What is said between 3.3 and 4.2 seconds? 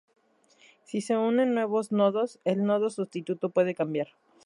puede cambiar.